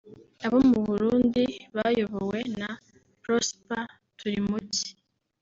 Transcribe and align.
abo 0.45 0.57
mu 0.69 0.79
Burundi 0.87 1.43
bayobowe 1.75 2.39
na 2.59 2.69
Prosper 3.21 3.85
Turimuki 4.17 4.87